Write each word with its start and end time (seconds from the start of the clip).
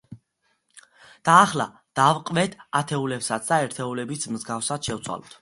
და 1.29 1.35
ახლა 1.41 1.67
დავყვეთ 2.01 2.57
ათეულებსაც 2.81 3.53
და 3.53 3.61
ერთეულებიც 3.69 4.27
მსგავსად 4.39 4.91
შევცვალოთ. 4.93 5.39